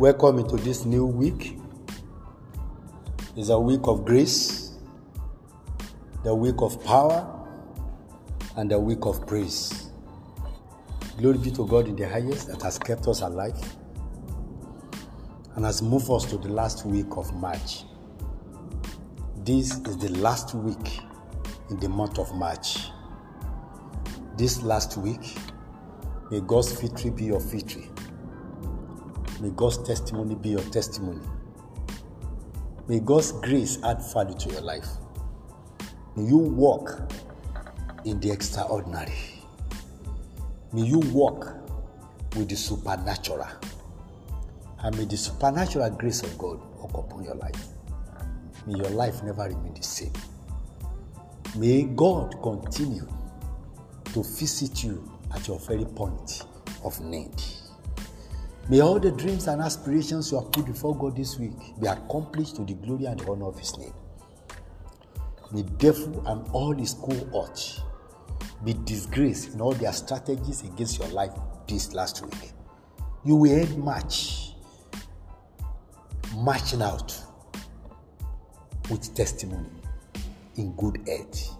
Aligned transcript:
Welcome 0.00 0.38
into 0.38 0.56
this 0.56 0.86
new 0.86 1.04
week. 1.04 1.58
It's 3.36 3.50
a 3.50 3.60
week 3.60 3.82
of 3.82 4.06
grace, 4.06 4.72
the 6.24 6.34
week 6.34 6.54
of 6.62 6.82
power, 6.82 7.46
and 8.56 8.70
the 8.70 8.78
week 8.78 9.00
of 9.02 9.26
praise. 9.26 9.90
Glory 11.18 11.36
be 11.36 11.50
to 11.50 11.66
God 11.66 11.86
in 11.86 11.96
the 11.96 12.08
highest 12.08 12.48
that 12.48 12.62
has 12.62 12.78
kept 12.78 13.08
us 13.08 13.20
alive 13.20 13.60
and 15.56 15.66
has 15.66 15.82
moved 15.82 16.10
us 16.10 16.24
to 16.30 16.38
the 16.38 16.48
last 16.48 16.86
week 16.86 17.18
of 17.18 17.34
March. 17.34 17.84
This 19.44 19.72
is 19.86 19.98
the 19.98 20.08
last 20.18 20.54
week 20.54 21.00
in 21.68 21.78
the 21.78 21.90
month 21.90 22.18
of 22.18 22.34
March. 22.34 22.88
This 24.38 24.62
last 24.62 24.96
week, 24.96 25.36
may 26.30 26.40
God's 26.40 26.72
victory 26.72 27.10
be 27.10 27.26
your 27.26 27.40
victory. 27.40 27.89
May 29.40 29.50
God's 29.50 29.78
testimony 29.78 30.34
be 30.34 30.50
your 30.50 30.62
testimony. 30.64 31.20
May 32.88 33.00
God's 33.00 33.32
grace 33.32 33.78
add 33.82 34.02
value 34.12 34.36
to 34.36 34.50
your 34.50 34.60
life. 34.60 34.86
May 36.16 36.24
you 36.28 36.36
walk 36.36 37.10
in 38.04 38.20
the 38.20 38.30
extraordinary. 38.30 39.14
May 40.72 40.82
you 40.82 40.98
walk 41.12 41.54
with 42.36 42.48
the 42.48 42.56
supernatural. 42.56 43.48
And 44.80 44.96
may 44.98 45.04
the 45.04 45.16
supernatural 45.16 45.90
grace 45.90 46.22
of 46.22 46.36
God 46.36 46.60
walk 46.78 46.94
upon 46.94 47.24
your 47.24 47.34
life. 47.36 47.68
May 48.66 48.78
your 48.78 48.90
life 48.90 49.22
never 49.22 49.44
remain 49.44 49.74
the 49.74 49.82
same. 49.82 50.12
May 51.56 51.84
God 51.84 52.36
continue 52.42 53.08
to 54.12 54.22
visit 54.22 54.84
you 54.84 55.10
at 55.34 55.48
your 55.48 55.58
very 55.60 55.84
point 55.84 56.42
of 56.84 57.00
need. 57.00 57.42
May 58.70 58.80
all 58.82 59.00
the 59.00 59.10
dreams 59.10 59.48
and 59.48 59.60
aspirations 59.60 60.30
you 60.30 60.38
have 60.38 60.52
put 60.52 60.64
before 60.64 60.96
God 60.96 61.16
this 61.16 61.36
week 61.36 61.52
be 61.80 61.88
accomplished 61.88 62.54
to 62.54 62.64
the 62.64 62.74
glory 62.74 63.06
and 63.06 63.18
the 63.18 63.28
honor 63.28 63.46
of 63.46 63.58
His 63.58 63.76
name. 63.76 63.92
May 65.50 65.62
devil 65.62 66.22
and 66.28 66.48
all 66.52 66.72
his 66.72 66.94
cohorts 66.94 67.80
be 68.64 68.74
disgraced 68.84 69.54
in 69.54 69.60
all 69.60 69.72
their 69.72 69.92
strategies 69.92 70.62
against 70.62 71.00
your 71.00 71.08
life 71.08 71.32
this 71.66 71.92
last 71.92 72.22
week. 72.24 72.52
You 73.24 73.34
will 73.34 73.52
end 73.52 73.76
March 73.76 74.52
marching 76.36 76.82
out 76.82 77.20
with 78.88 79.12
testimony 79.16 79.68
in 80.54 80.72
good 80.76 81.02
health 81.08 81.56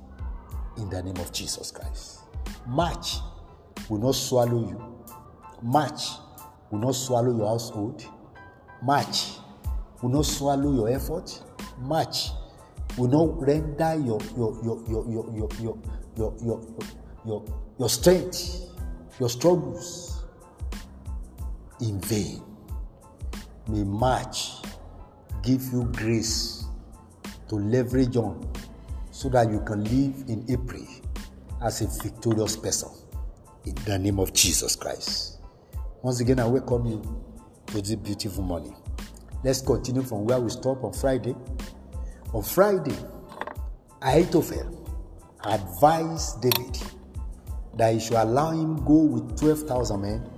in 0.76 0.88
the 0.88 1.02
name 1.02 1.16
of 1.16 1.32
Jesus 1.32 1.72
Christ. 1.72 2.20
March 2.68 3.16
will 3.88 3.98
not 3.98 4.14
swallow 4.14 4.68
you. 4.68 5.04
March 5.62 6.02
will 6.70 6.78
not 6.78 6.94
swallow 6.94 7.36
your 7.36 7.48
household. 7.48 8.04
March 8.82 9.32
will 10.02 10.10
not 10.10 10.26
swallow 10.26 10.72
your 10.72 10.88
effort. 10.88 11.42
March 11.78 12.30
will 12.96 13.08
not 13.08 13.40
render 13.40 13.94
your 13.94 14.20
your 14.36 14.58
your 14.64 14.82
your 14.88 15.06
your 15.08 15.30
your 15.34 15.48
your 15.60 15.78
your 16.16 16.34
your, 16.44 16.60
your, 17.24 17.44
your 17.78 17.88
strength, 17.88 18.68
your 19.18 19.28
struggles 19.28 20.24
in 21.80 22.00
vain. 22.00 22.42
May 23.68 23.84
March 23.84 24.52
give 25.42 25.62
you 25.72 25.84
grace 25.92 26.64
to 27.48 27.56
leverage 27.56 28.16
on 28.16 28.50
so 29.10 29.28
that 29.28 29.50
you 29.50 29.60
can 29.60 29.84
live 29.84 30.28
in 30.28 30.44
April 30.48 30.86
as 31.62 31.82
a 31.82 32.02
victorious 32.02 32.56
person 32.56 32.88
in 33.66 33.74
the 33.84 33.98
name 33.98 34.18
of 34.18 34.32
Jesus 34.32 34.76
Christ. 34.76 35.39
Once 36.02 36.18
again, 36.20 36.40
I 36.40 36.46
welcome 36.46 36.86
you 36.86 37.02
to 37.66 37.74
this 37.74 37.94
beautiful 37.94 38.42
morning. 38.42 38.74
Let's 39.44 39.60
continue 39.60 40.00
from 40.00 40.24
where 40.24 40.40
we 40.40 40.48
stopped 40.48 40.82
on 40.82 40.94
Friday. 40.94 41.36
On 42.32 42.42
Friday, 42.42 42.96
Ahithophel 44.00 44.82
advised 45.44 46.40
David 46.40 46.78
that 47.76 47.92
he 47.92 48.00
should 48.00 48.16
allow 48.16 48.50
him 48.50 48.82
go 48.86 48.94
with 48.94 49.38
12,000 49.38 50.00
men 50.00 50.30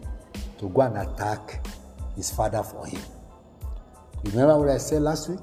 to 0.59 0.69
go 0.69 0.81
and 0.81 0.97
attack 0.97 1.65
his 2.17 2.29
father 2.29 2.65
for 2.65 2.85
him. 2.85 3.01
Remember 4.25 4.59
what 4.59 4.69
I 4.69 4.79
said 4.79 5.03
last 5.03 5.29
week? 5.29 5.39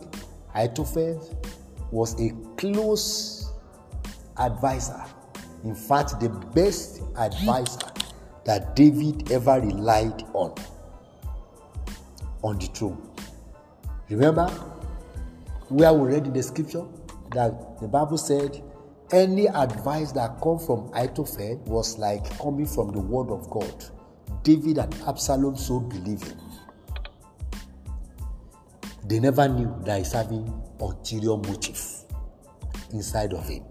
Ahithophel 0.54 1.40
was 1.92 2.20
a 2.20 2.34
close 2.58 3.54
advisor. 4.38 5.02
In 5.64 5.76
fact, 5.76 6.20
the 6.20 6.28
best 6.28 7.04
advisor 7.18 7.89
that 8.50 8.76
David 8.76 9.32
ever 9.32 9.62
relied 9.62 10.24
on 10.34 10.56
on 12.42 12.58
the 12.58 12.66
throne. 12.66 13.00
Remember 14.10 14.48
where 15.68 15.94
we 15.94 16.14
read 16.14 16.26
in 16.26 16.34
the 16.34 16.42
scripture 16.42 16.84
that 17.36 17.80
the 17.80 17.88
Bible 17.88 18.18
said 18.18 18.64
any 19.12 19.46
advice 19.50 20.12
that 20.14 20.42
come 20.42 20.58
from 20.58 20.90
Ahithophel 20.96 21.58
was 21.68 22.00
like 22.00 22.26
coming 22.40 22.66
from 22.66 22.92
the 22.92 23.00
word 23.00 23.30
of 23.30 23.48
God. 23.52 23.86
David 24.42 24.80
and 24.80 24.96
Absalom 25.08 25.56
so 25.56 25.82
believed 25.82 26.30
him. 26.30 26.40
They 29.06 29.20
never 29.20 29.48
knew 29.48 29.80
that 29.86 30.00
he's 30.00 30.14
having 30.14 30.52
ulterior 30.80 31.38
motive 31.38 31.86
inside 32.94 33.34
of 33.34 33.48
him. 33.48 33.64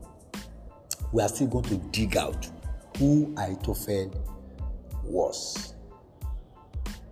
We 1.10 1.21
are 1.21 1.28
still 1.28 1.49
going 1.49 1.65
to 1.65 1.78
dig 1.91 2.16
out 2.16 2.49
who 2.99 3.34
Ahithophel 3.37 4.38
was. 5.08 5.74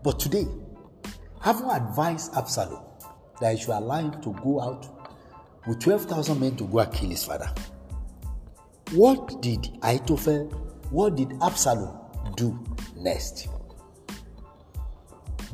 But 0.03 0.21
today, 0.21 0.47
having 1.41 1.71
advised 1.71 2.35
Absalom 2.35 2.85
that 3.41 3.55
he 3.55 3.61
should 3.61 3.71
allow 3.71 3.99
him 3.99 4.21
to 4.23 4.33
go 4.43 4.61
out 4.61 4.87
with 5.67 5.81
12,000 5.81 6.39
men 6.39 6.57
to 6.57 6.65
go 6.65 6.79
and 6.79 6.93
kill 6.93 7.11
his 7.11 7.25
father, 7.25 7.53
what 8.93 9.43
did 9.43 9.79
Ahithophel, 9.83 10.47
what 10.91 11.17
did 11.17 11.33
Absalom 11.43 11.99
do 12.37 12.59
next? 12.97 13.49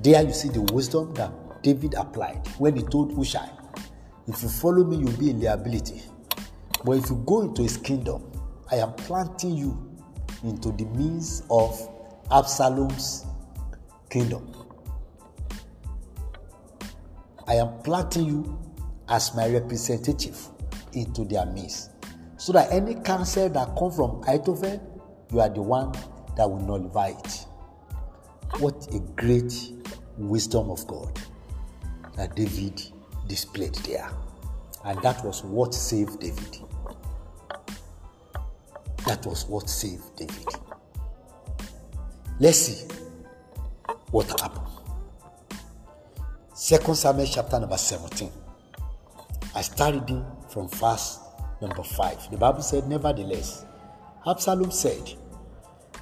There 0.03 0.23
you 0.23 0.33
see 0.33 0.49
the 0.49 0.63
wisdom 0.73 1.15
that 1.15 1.63
David 1.63 1.95
applied 1.95 2.47
when 2.59 2.77
he 2.77 2.83
told 2.83 3.15
Hushai, 3.15 3.49
If 4.27 4.43
you 4.43 4.49
follow 4.49 4.85
me, 4.85 4.97
you'll 4.97 5.17
be 5.17 5.31
in 5.31 5.41
liability. 5.41 6.03
But 6.85 6.99
if 6.99 7.09
you 7.09 7.23
go 7.25 7.43
into 7.43 7.63
his 7.63 7.77
kingdom, 7.77 8.31
I 8.71 8.77
am 8.77 8.93
planting 8.95 9.55
you 9.55 9.93
into 10.43 10.73
the 10.73 10.85
midst 10.97 11.45
of 11.51 11.89
Absalom's 12.33 13.27
kingdom. 14.09 14.51
I 17.47 17.57
am 17.57 17.83
planting 17.83 18.25
you 18.25 18.59
as 19.09 19.35
my 19.35 19.49
representative 19.49 20.39
into 20.95 21.25
their 21.25 21.45
midst. 21.47 21.91
So 22.39 22.53
that 22.53 22.73
any 22.73 22.95
counsel 22.95 23.49
that 23.51 23.77
come 23.79 23.93
from 23.93 24.23
Ahithophel, 24.27 24.81
you 25.31 25.41
are 25.41 25.49
the 25.51 25.61
one 25.61 25.93
that 26.37 26.49
will 26.49 26.61
nullify 26.61 27.09
it. 27.09 27.47
What 28.59 28.89
a 28.95 28.99
great 28.99 29.53
wisdom 30.17 30.71
of 30.71 30.87
God 30.87 31.21
that 32.17 32.35
David 32.35 32.83
displayed 33.27 33.75
there. 33.77 34.11
And 34.85 35.01
that 35.03 35.25
was 35.25 35.45
what 35.45 35.75
saved 35.75 36.21
David. 36.21 36.59
That 39.07 39.25
was 39.27 39.45
what 39.47 39.69
saved 39.69 40.17
David. 40.17 40.47
Let's 42.43 42.59
see 42.59 42.89
what 44.11 44.29
happened. 44.41 44.67
Second 46.55 46.97
Samuel 46.97 47.29
chapter 47.31 47.61
number 47.61 47.77
17. 47.77 48.33
I 49.55 49.61
started 49.63 50.01
reading 50.01 50.27
from 50.49 50.69
verse 50.69 51.21
number 51.61 51.85
5. 51.85 52.33
The 52.33 52.37
Bible 52.37 52.63
said, 52.63 52.89
Nevertheless, 52.89 53.65
Absalom 54.27 54.73
said, 54.73 55.13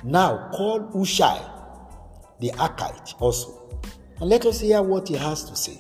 Now 0.03 0.49
call 0.55 0.81
Hushai 0.94 1.43
the 2.41 2.53
Archite 2.53 3.20
also, 3.20 3.79
and 4.19 4.31
let 4.31 4.47
us 4.47 4.61
hear 4.61 4.81
what 4.81 5.09
he 5.09 5.17
has 5.17 5.44
to 5.44 5.55
say. 5.55 5.76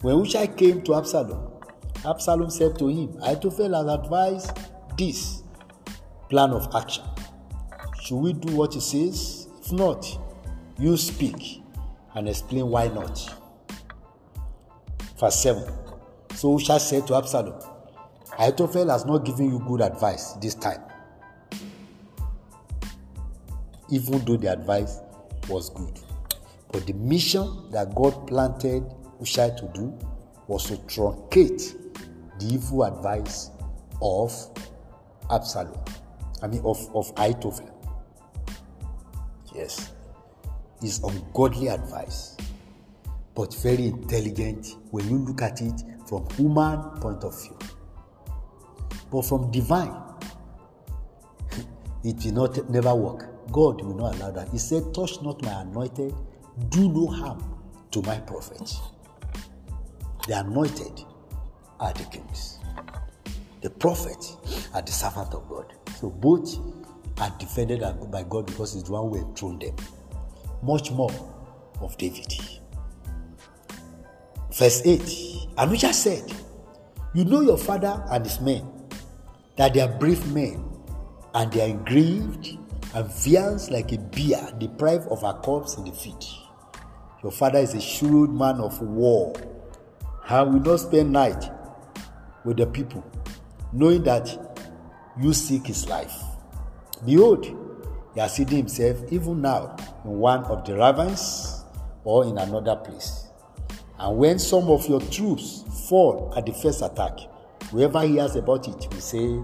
When 0.00 0.18
Hushai 0.18 0.48
came 0.48 0.82
to 0.82 0.96
Absalom, 0.96 1.52
Absalom 2.04 2.50
said 2.50 2.76
to 2.80 2.88
him, 2.88 3.16
Ahithophel 3.22 3.74
has 3.74 3.86
advised 3.86 4.58
this 4.98 5.44
plan 6.28 6.50
of 6.50 6.74
action. 6.74 7.04
Should 8.10 8.22
we 8.22 8.32
do 8.32 8.56
what 8.56 8.74
he 8.74 8.80
says? 8.80 9.46
If 9.60 9.70
not, 9.70 10.04
you 10.80 10.96
speak 10.96 11.62
and 12.16 12.28
explain 12.28 12.66
why 12.66 12.88
not. 12.88 13.20
Verse 15.16 15.36
7. 15.36 15.72
So 16.34 16.58
Hushai 16.58 16.78
said 16.78 17.06
to 17.06 17.14
Absalom, 17.14 17.62
Ahithophel 18.36 18.88
has 18.88 19.04
not 19.06 19.18
given 19.24 19.48
you 19.52 19.60
good 19.60 19.80
advice 19.80 20.32
this 20.42 20.56
time, 20.56 20.80
even 23.90 24.24
though 24.24 24.36
the 24.36 24.50
advice 24.54 24.98
was 25.48 25.70
good. 25.70 25.96
But 26.72 26.88
the 26.88 26.94
mission 26.94 27.70
that 27.70 27.94
God 27.94 28.26
planted 28.26 28.82
Hushai 29.20 29.50
to 29.50 29.70
do 29.72 29.96
was 30.48 30.64
to 30.64 30.78
truncate 30.78 31.76
the 32.40 32.54
evil 32.54 32.82
advice 32.82 33.50
of 34.02 34.34
Absalom. 35.30 35.78
I 36.42 36.48
mean, 36.48 36.62
of, 36.64 36.76
of 36.92 37.12
Ahithophel. 37.16 37.76
Yes. 39.60 39.92
His 40.80 41.00
ungodly 41.02 41.68
advice. 41.68 42.36
but 43.34 43.54
very 43.62 43.86
intelligent 43.86 44.76
when 44.90 45.08
you 45.08 45.18
look 45.18 45.42
at 45.42 45.62
it 45.62 45.82
from 46.06 46.28
human 46.36 46.78
point 47.00 47.24
of 47.24 47.40
view. 47.42 47.56
But 49.10 49.22
from 49.22 49.50
divine, 49.50 49.94
it 52.04 52.24
will 52.24 52.32
not 52.32 52.70
never 52.70 52.94
work. 52.94 53.50
God 53.52 53.82
will 53.82 53.94
not 53.96 54.16
allow 54.16 54.30
that. 54.32 54.48
He 54.50 54.58
said, 54.58 54.92
Touch 54.94 55.22
not 55.22 55.42
my 55.42 55.62
anointed, 55.62 56.14
do 56.68 56.92
no 56.92 57.06
harm 57.06 57.42
to 57.92 58.02
my 58.02 58.18
prophet. 58.20 58.74
The 60.28 60.40
anointed 60.40 61.04
are 61.80 61.92
the 61.94 62.04
kings. 62.04 62.58
The 63.62 63.70
prophet 63.70 64.36
are 64.74 64.82
the 64.82 64.92
servant 64.92 65.34
of 65.34 65.48
God. 65.48 65.74
So 65.98 66.10
both 66.10 66.56
are 67.20 67.30
defended 67.38 67.82
by 68.10 68.24
God 68.24 68.46
because 68.46 68.74
He's 68.74 68.84
the 68.84 68.92
one 68.92 69.10
who 69.10 69.26
enthroned 69.28 69.62
them. 69.62 69.76
Much 70.62 70.90
more 70.90 71.12
of 71.80 71.96
David. 71.98 72.32
Verse 74.52 74.82
8 74.84 75.48
And 75.58 75.70
Hushai 75.70 75.92
said, 75.92 76.32
You 77.14 77.24
know 77.24 77.40
your 77.40 77.58
father 77.58 78.02
and 78.10 78.24
his 78.24 78.40
men, 78.40 78.68
that 79.56 79.74
they 79.74 79.80
are 79.80 79.98
brave 79.98 80.26
men, 80.32 80.64
and 81.34 81.52
they 81.52 81.62
are 81.62 81.68
engraved 81.68 82.58
and 82.94 83.08
vians 83.08 83.70
like 83.70 83.92
a 83.92 83.98
bear 83.98 84.52
deprived 84.58 85.06
of 85.08 85.22
her 85.22 85.40
cubs 85.44 85.76
in 85.78 85.84
the 85.84 85.92
field. 85.92 86.24
Your 87.22 87.30
father 87.30 87.58
is 87.58 87.74
a 87.74 87.80
shrewd 87.80 88.30
man 88.30 88.56
of 88.60 88.80
war, 88.82 89.34
and 90.28 90.54
will 90.54 90.60
not 90.60 90.80
spend 90.80 91.12
night 91.12 91.50
with 92.44 92.56
the 92.56 92.66
people, 92.66 93.04
knowing 93.72 94.02
that 94.04 94.56
you 95.20 95.32
seek 95.32 95.66
his 95.66 95.88
life. 95.88 96.12
Behold, 97.04 97.46
he 98.14 98.20
has 98.20 98.36
hidden 98.36 98.58
himself 98.58 98.98
even 99.10 99.40
now 99.40 99.76
in 100.04 100.10
one 100.18 100.44
of 100.44 100.64
the 100.64 100.74
ravines 100.74 101.64
or 102.04 102.24
in 102.24 102.38
another 102.38 102.76
place. 102.76 103.28
And 103.98 104.16
when 104.16 104.38
some 104.38 104.68
of 104.70 104.88
your 104.88 105.00
troops 105.00 105.64
fall 105.88 106.32
at 106.36 106.46
the 106.46 106.52
first 106.52 106.82
attack, 106.82 107.18
whoever 107.70 108.00
hears 108.00 108.34
about 108.36 108.66
it 108.66 108.86
will 108.90 109.00
say, 109.00 109.38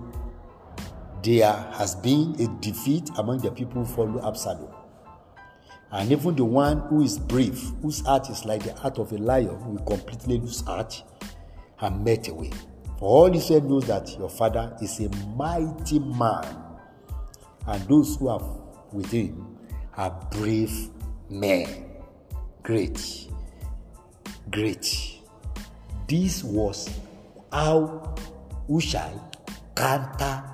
There 1.22 1.52
has 1.74 1.94
been 1.94 2.34
a 2.40 2.48
defeat 2.60 3.10
among 3.18 3.38
the 3.38 3.50
people 3.50 3.84
who 3.84 3.94
follow 3.94 4.26
Absalom. 4.26 4.72
And 5.92 6.10
even 6.10 6.34
the 6.34 6.44
one 6.44 6.80
who 6.88 7.02
is 7.02 7.18
brave, 7.18 7.60
whose 7.82 8.00
heart 8.00 8.28
is 8.30 8.44
like 8.44 8.64
the 8.64 8.72
heart 8.72 8.98
of 8.98 9.12
a 9.12 9.18
lion, 9.18 9.72
will 9.72 9.84
completely 9.84 10.38
lose 10.38 10.62
heart 10.62 11.02
and 11.80 12.04
melt 12.04 12.28
away. 12.28 12.50
For 12.98 13.08
all 13.08 13.36
Israel 13.36 13.60
knows 13.60 13.86
that 13.86 14.18
your 14.18 14.30
father 14.30 14.74
is 14.80 14.98
a 15.00 15.08
mighty 15.36 15.98
man, 15.98 16.44
and 17.66 17.82
those 17.88 18.16
who 18.16 18.28
are 18.28 18.42
with 18.92 19.10
him 19.10 19.58
are 19.96 20.10
brave 20.30 20.88
men. 21.28 21.84
Great. 22.62 23.28
Great. 24.50 25.20
This 26.08 26.44
was 26.44 26.88
how 27.52 28.14
Hushai 28.68 29.12
counter 29.74 30.44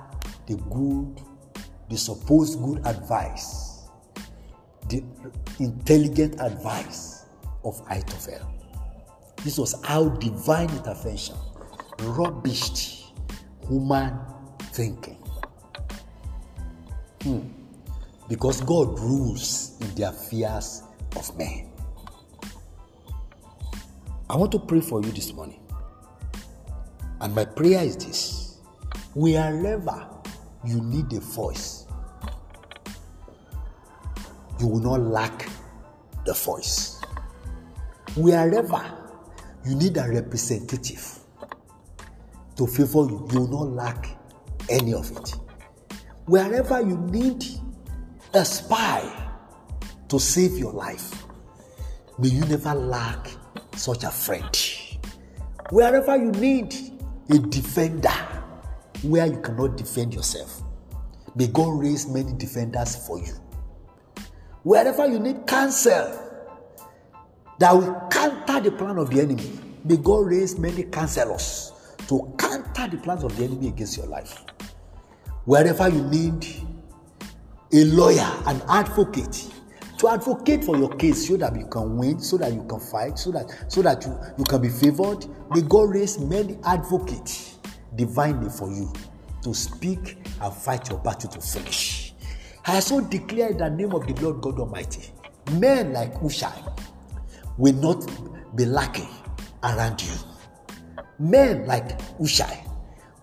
the 0.47 0.55
good, 0.55 1.21
the 1.89 1.97
supposed 1.97 2.61
good 2.61 2.85
advice, 2.85 3.83
the 4.89 5.03
intelligent 5.59 6.39
advice 6.41 7.25
of 7.63 7.81
Ahithophel. 7.89 8.49
This 9.43 9.57
was 9.57 9.75
how 9.85 10.09
divine 10.09 10.69
intervention 10.69 11.35
rubbished 11.97 13.11
human 13.67 14.19
thinking. 14.71 15.22
Hmm. 17.23 17.39
Because 18.27 18.61
God 18.61 18.99
rules 18.99 19.77
in 19.79 19.95
the 19.95 20.09
affairs 20.09 20.83
of 21.15 21.37
men. 21.37 21.69
I 24.29 24.35
want 24.35 24.51
to 24.53 24.59
pray 24.59 24.81
for 24.81 25.01
you 25.01 25.11
this 25.11 25.33
morning. 25.33 25.59
And 27.21 27.33
my 27.33 27.45
prayer 27.45 27.83
is 27.83 27.95
this 27.95 28.57
wherever 29.13 30.09
you 30.65 30.81
need 30.81 31.13
a 31.13 31.19
voice, 31.19 31.85
you 34.59 34.67
will 34.67 34.81
not 34.81 34.99
lack 35.01 35.47
the 36.25 36.33
voice. 36.33 37.01
Wherever 38.15 38.97
you 39.65 39.75
need 39.75 39.95
a 39.97 40.09
representative 40.09 41.19
to 42.57 42.67
favor 42.67 42.99
you, 42.99 43.27
you 43.31 43.39
will 43.39 43.47
not 43.47 43.67
lack 43.69 44.17
any 44.69 44.93
of 44.93 45.09
it. 45.11 45.35
Wherever 46.25 46.81
you 46.81 46.97
need 46.97 47.43
a 48.33 48.45
spy 48.45 49.11
to 50.07 50.17
save 50.19 50.57
your 50.57 50.71
life, 50.71 51.25
may 52.17 52.29
you 52.29 52.45
never 52.45 52.73
lack 52.73 53.27
such 53.75 54.05
a 54.05 54.09
friend. 54.09 54.57
Wherever 55.69 56.15
you 56.15 56.31
need 56.31 56.73
a 57.29 57.39
defender 57.39 58.07
where 59.01 59.25
you 59.25 59.41
cannot 59.41 59.75
defend 59.75 60.13
yourself, 60.13 60.61
may 61.35 61.47
God 61.47 61.81
raise 61.81 62.07
many 62.07 62.31
defenders 62.37 62.95
for 63.05 63.19
you. 63.19 63.33
Wherever 64.63 65.05
you 65.05 65.19
need 65.19 65.45
counsel 65.45 66.19
that 67.59 67.71
will 67.73 68.01
counter 68.09 68.61
the 68.61 68.71
plan 68.71 68.97
of 68.97 69.09
the 69.09 69.19
enemy, 69.19 69.59
may 69.83 69.97
God 69.97 70.27
raise 70.27 70.57
many 70.57 70.83
counselors 70.83 71.73
to 72.07 72.33
counter 72.37 72.87
the 72.87 72.97
plans 73.03 73.25
of 73.25 73.35
the 73.35 73.43
enemy 73.43 73.67
against 73.67 73.97
your 73.97 74.07
life. 74.07 74.41
Wherever 75.45 75.89
you 75.89 76.01
need 76.03 76.45
a 77.73 77.83
lawyer, 77.85 78.31
an 78.45 78.61
advocate, 78.69 79.49
to 79.97 80.07
advocate 80.07 80.63
for 80.63 80.77
your 80.77 80.95
case 80.95 81.27
so 81.27 81.37
that 81.37 81.55
you 81.57 81.65
can 81.67 81.97
win, 81.97 82.19
so 82.19 82.37
that 82.37 82.53
you 82.53 82.63
can 82.65 82.79
fight, 82.79 83.17
so 83.17 83.31
that 83.31 83.65
so 83.67 83.81
that 83.81 84.05
you, 84.05 84.17
you 84.37 84.43
can 84.45 84.61
be 84.61 84.69
favored. 84.69 85.25
May 85.51 85.61
God 85.61 85.89
raise 85.89 86.19
many 86.19 86.57
advocates 86.65 87.57
divinely 87.95 88.49
for 88.49 88.69
you 88.69 88.91
to 89.43 89.53
speak 89.53 90.17
and 90.41 90.53
fight 90.53 90.89
your 90.89 90.99
battle 90.99 91.29
to 91.31 91.41
finish. 91.41 92.13
I 92.65 92.79
so 92.79 93.01
declare 93.01 93.49
in 93.49 93.57
the 93.57 93.69
name 93.69 93.93
of 93.93 94.07
the 94.07 94.13
Lord 94.21 94.41
God 94.41 94.59
Almighty, 94.59 95.11
men 95.53 95.91
like 95.91 96.15
Hushai 96.19 96.63
will 97.57 97.73
not 97.73 98.09
be 98.55 98.65
lacking 98.65 99.09
around 99.63 100.01
you. 100.01 100.13
Men 101.19 101.65
like 101.65 101.99
Hushai 102.17 102.65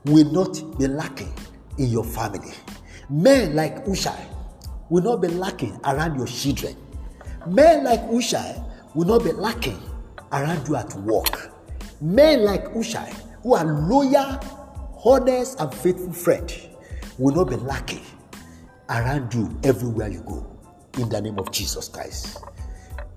will 0.05 0.31
not 0.31 0.79
be 0.79 0.87
lacking 0.87 1.33
in 1.81 1.91
your 1.91 2.05
family. 2.05 2.53
Men 3.09 3.57
like 3.57 3.85
Hushai 3.87 4.27
will 4.91 5.03
not 5.03 5.21
be 5.23 5.29
lacking 5.29 5.81
around 5.85 6.17
your 6.17 6.27
children. 6.27 6.77
Men 7.47 7.85
like 7.85 8.07
Hushai 8.09 8.63
will 8.95 9.07
not 9.07 9.25
be 9.25 9.33
lacking 9.33 9.81
around 10.31 10.69
you 10.69 10.77
at 10.77 10.95
work. 10.97 11.51
Men 12.01 12.45
like 12.45 12.71
Hushai 12.73 13.13
who 13.43 13.55
are 13.55 13.65
loyal, 13.65 14.39
honest, 15.05 15.59
and 15.59 15.75
faithful 15.75 16.13
friends 16.13 16.69
will 17.19 17.35
not 17.35 17.49
be 17.49 17.57
lacking 17.57 18.05
around 18.91 19.33
you 19.33 19.59
everywhere 19.65 20.09
you 20.09 20.21
go. 20.21 20.47
In 20.99 21.09
the 21.09 21.21
name 21.21 21.39
of 21.39 21.51
Jesus 21.51 21.89
Christ. 21.89 22.39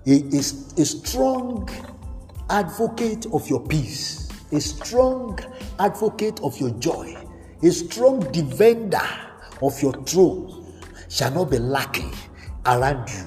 He 0.04 0.20
is 0.36 0.72
a 0.78 0.84
strong 0.84 1.68
advocate 2.48 3.26
of 3.32 3.48
your 3.48 3.60
peace, 3.66 4.28
a 4.52 4.60
strong 4.60 5.38
advocate 5.78 6.40
of 6.42 6.58
your 6.58 6.70
joy, 6.70 7.16
a 7.64 7.72
strong 7.72 8.20
defender 8.32 9.00
of 9.62 9.80
your 9.80 9.92
throne 10.04 10.66
shall 11.08 11.32
not 11.32 11.50
be 11.50 11.58
lacking 11.58 12.12
around 12.66 13.08
you 13.08 13.24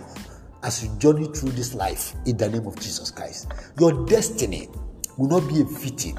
as 0.63 0.83
you 0.83 0.95
journey 0.97 1.27
through 1.33 1.51
this 1.51 1.73
life 1.73 2.13
in 2.25 2.37
the 2.37 2.47
name 2.47 2.67
of 2.67 2.79
Jesus 2.79 3.09
Christ. 3.09 3.51
Your 3.79 4.05
destiny 4.05 4.69
will 5.17 5.27
not 5.27 5.47
be 5.51 5.61
a 5.61 5.65
fitting 5.65 6.17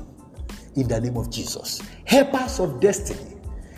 in 0.74 0.88
the 0.88 1.00
name 1.00 1.16
of 1.16 1.30
Jesus. 1.30 1.80
Helpers 2.06 2.58
of 2.58 2.80
destiny, 2.80 3.36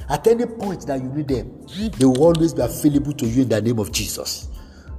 at 0.09 0.26
any 0.26 0.47
point 0.47 0.87
that 0.87 1.02
you 1.02 1.09
need 1.11 1.28
them, 1.28 1.66
they 1.99 2.04
will 2.04 2.23
always 2.23 2.54
be 2.54 2.62
available 2.62 3.12
to 3.12 3.26
you 3.26 3.42
in 3.42 3.49
the 3.49 3.61
name 3.61 3.78
of 3.78 3.92
Jesus. 3.92 4.49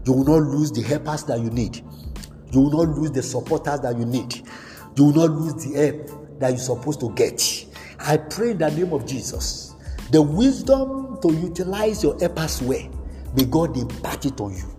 You 0.05 0.13
will 0.13 0.25
not 0.25 0.47
lose 0.49 0.71
the 0.71 0.81
helpers 0.81 1.23
that 1.25 1.39
you 1.39 1.49
need. 1.49 1.77
You 2.51 2.61
will 2.61 2.85
not 2.85 2.97
lose 2.97 3.11
the 3.11 3.23
supporters 3.23 3.79
that 3.81 3.97
you 3.97 4.05
need. 4.05 4.35
You 4.97 5.05
will 5.05 5.13
not 5.13 5.31
lose 5.31 5.63
the 5.63 5.73
help 5.75 6.39
that 6.39 6.49
you're 6.49 6.59
supposed 6.59 6.99
to 6.99 7.11
get. 7.13 7.65
I 8.03 8.17
pray 8.17 8.51
in 8.51 8.57
the 8.57 8.69
name 8.71 8.93
of 8.93 9.05
Jesus. 9.05 9.75
The 10.11 10.21
wisdom 10.21 11.19
to 11.21 11.31
utilize 11.31 12.03
your 12.03 12.17
helpers 12.19 12.61
well, 12.61 12.89
may 13.35 13.45
God 13.45 13.77
impart 13.77 14.25
it 14.25 14.39
on 14.41 14.55
you. 14.55 14.75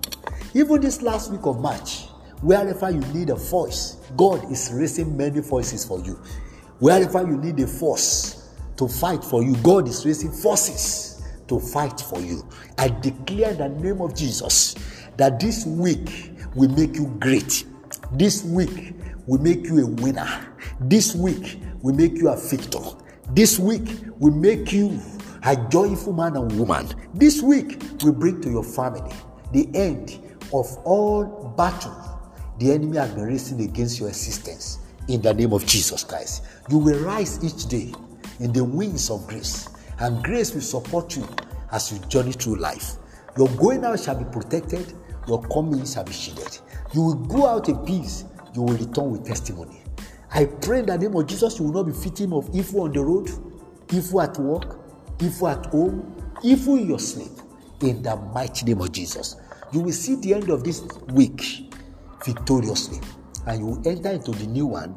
Even 0.54 0.80
this 0.80 1.00
last 1.02 1.30
week 1.30 1.46
of 1.46 1.60
March, 1.60 2.06
wherever 2.42 2.90
you 2.90 3.00
need 3.14 3.30
a 3.30 3.36
voice, 3.36 3.96
God 4.16 4.50
is 4.50 4.70
raising 4.74 5.16
many 5.16 5.40
voices 5.40 5.84
for 5.84 6.00
you. 6.00 6.20
Wherever 6.80 7.22
you 7.22 7.36
need 7.36 7.60
a 7.60 7.66
force 7.66 8.50
to 8.76 8.88
fight 8.88 9.22
for 9.22 9.42
you, 9.42 9.54
God 9.62 9.88
is 9.88 10.04
raising 10.04 10.32
forces 10.32 11.22
to 11.46 11.60
fight 11.60 12.00
for 12.00 12.20
you. 12.20 12.46
I 12.76 12.88
declare 12.88 13.52
in 13.52 13.58
the 13.58 13.68
name 13.68 14.00
of 14.00 14.16
Jesus 14.16 14.74
that 15.16 15.38
this 15.38 15.64
week 15.64 16.32
will 16.54 16.70
make 16.70 16.96
you 16.96 17.06
great. 17.20 17.64
This 18.12 18.44
week 18.44 18.94
will 19.26 19.40
make 19.40 19.64
you 19.64 19.84
a 19.84 19.86
winner. 19.86 20.54
This 20.80 21.14
week 21.14 21.60
will 21.82 21.94
make 21.94 22.14
you 22.16 22.28
a 22.28 22.36
victor. 22.36 22.80
This 23.30 23.58
week 23.58 23.88
will 24.18 24.34
make 24.34 24.72
you 24.72 25.00
a 25.44 25.56
joyful 25.70 26.12
man 26.12 26.36
and 26.36 26.58
woman. 26.58 26.88
This 27.14 27.42
week 27.42 27.80
will 28.02 28.12
bring 28.12 28.40
to 28.42 28.50
your 28.50 28.64
family 28.64 29.12
the 29.52 29.68
end 29.74 30.20
of 30.52 30.76
all 30.84 31.54
battle, 31.56 31.94
the 32.58 32.72
enemy 32.72 32.98
has 32.98 33.10
been 33.12 33.24
racing 33.24 33.60
against 33.60 33.98
your 33.98 34.08
existence 34.08 34.78
in 35.08 35.22
the 35.22 35.32
name 35.32 35.52
of 35.52 35.66
Jesus 35.66 36.04
Christ. 36.04 36.44
You 36.70 36.78
will 36.78 36.98
rise 37.00 37.42
each 37.42 37.66
day 37.66 37.92
in 38.40 38.52
the 38.52 38.64
wings 38.64 39.10
of 39.10 39.26
grace, 39.26 39.68
and 39.98 40.22
grace 40.22 40.54
will 40.54 40.60
support 40.60 41.16
you 41.16 41.26
as 41.70 41.92
you 41.92 41.98
journey 42.06 42.32
through 42.32 42.56
life. 42.56 42.96
Your 43.36 43.48
going 43.50 43.84
out 43.84 43.98
shall 44.00 44.16
be 44.16 44.24
protected, 44.30 44.92
your 45.26 45.42
coming 45.44 45.84
shall 45.86 46.04
be 46.04 46.12
shielded. 46.12 46.58
You 46.92 47.02
will 47.02 47.14
go 47.14 47.46
out 47.46 47.68
in 47.68 47.78
peace, 47.78 48.24
you 48.54 48.62
will 48.62 48.76
return 48.76 49.10
with 49.10 49.26
testimony. 49.26 49.81
I 50.34 50.46
pray 50.46 50.78
in 50.78 50.86
the 50.86 50.96
name 50.96 51.14
of 51.14 51.26
Jesus, 51.26 51.58
you 51.58 51.66
will 51.66 51.72
not 51.72 51.82
be 51.84 51.92
victim 51.92 52.32
of 52.32 52.48
evil 52.54 52.82
on 52.82 52.92
the 52.92 53.04
road, 53.04 53.30
evil 53.92 54.22
at 54.22 54.38
work, 54.38 54.78
evil 55.20 55.48
at 55.48 55.66
home, 55.66 56.16
evil 56.42 56.76
in 56.76 56.88
your 56.88 56.98
sleep. 56.98 57.32
In 57.82 58.02
the 58.02 58.16
mighty 58.16 58.64
name 58.64 58.80
of 58.80 58.92
Jesus, 58.92 59.36
you 59.72 59.80
will 59.80 59.92
see 59.92 60.16
the 60.16 60.34
end 60.34 60.48
of 60.48 60.64
this 60.64 60.82
week 61.08 61.70
victoriously, 62.24 63.00
and 63.46 63.60
you 63.60 63.66
will 63.66 63.88
enter 63.88 64.10
into 64.10 64.30
the 64.30 64.46
new 64.46 64.66
one 64.66 64.96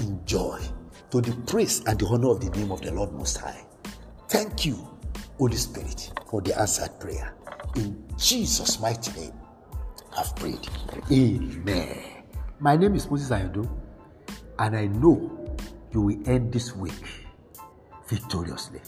in 0.00 0.24
joy 0.26 0.60
to 1.10 1.20
the 1.20 1.32
praise 1.46 1.82
and 1.86 1.98
the 1.98 2.06
honor 2.06 2.30
of 2.30 2.40
the 2.40 2.50
name 2.56 2.70
of 2.70 2.80
the 2.82 2.92
Lord 2.92 3.12
Most 3.12 3.38
High. 3.38 3.64
Thank 4.28 4.64
you, 4.64 4.76
Holy 5.38 5.56
Spirit, 5.56 6.12
for 6.30 6.40
the 6.40 6.58
answered 6.58 7.00
prayer. 7.00 7.34
In 7.76 8.04
Jesus' 8.16 8.78
mighty 8.80 9.10
name, 9.20 9.32
I've 10.16 10.36
prayed. 10.36 10.68
Amen. 11.10 11.98
My 12.60 12.76
name 12.76 12.94
is 12.94 13.10
Moses 13.10 13.30
Ayodo, 13.30 13.68
and 14.62 14.76
I 14.76 14.86
know 14.86 15.28
you 15.92 16.00
will 16.02 16.28
end 16.28 16.52
this 16.52 16.74
week 16.76 17.26
victoriously. 18.06 18.80